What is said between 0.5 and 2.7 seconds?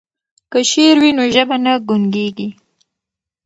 که شعر وي نو ژبه نه ګونګیږي.